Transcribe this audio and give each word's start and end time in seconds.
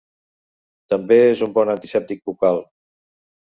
També 0.93 1.19
és 1.35 1.45
un 1.49 1.53
bon 1.59 1.73
antisèptic 1.75 2.25
bucal. 2.33 2.65